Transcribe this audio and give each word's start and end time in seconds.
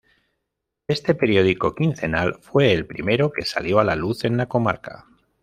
Este 0.87 1.13
periódico 1.13 1.75
quincenal 1.75 2.39
fue 2.41 2.73
el 2.73 2.87
primero 2.87 3.31
que 3.31 3.45
salió 3.45 3.77
a 3.79 3.83
la 3.83 3.95
luz 3.95 4.23
en 4.23 4.35
la 4.35 4.47
comarca. 4.49 5.05